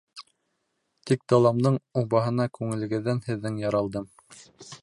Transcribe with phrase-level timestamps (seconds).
[1.11, 4.13] Тик даламдың убаһына Күңелегеҙҙән һеҙҙең яралдым.